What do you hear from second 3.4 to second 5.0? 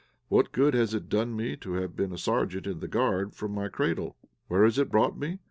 my cradle? Where has it